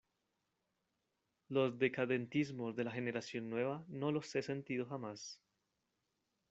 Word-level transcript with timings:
los 1.49 1.77
decadentismos 1.77 2.75
de 2.75 2.85
la 2.85 2.89
generación 2.91 3.51
nueva 3.51 3.85
no 3.87 4.11
los 4.11 4.35
he 4.35 4.41
sentido 4.41 4.87
jamás. 4.87 5.39